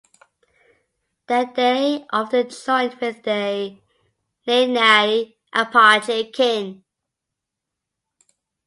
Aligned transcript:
There 1.27 1.51
they 1.55 2.07
often 2.09 2.49
joined 2.49 2.95
with 2.95 3.21
their 3.21 3.77
"Nednai" 4.47 5.35
Apache 5.53 6.31
kin. 6.31 6.83